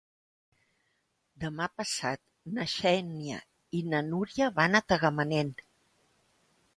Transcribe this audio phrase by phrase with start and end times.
[1.41, 2.21] Demà passat
[2.57, 3.37] na Xènia
[3.81, 5.53] i na Núria van a Tagamanent.